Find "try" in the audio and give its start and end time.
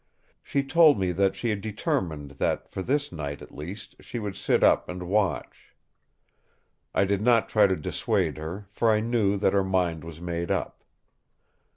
7.47-7.67